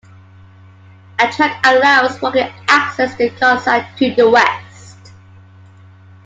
[1.19, 5.11] A track allows walking access to Carsaig to the west.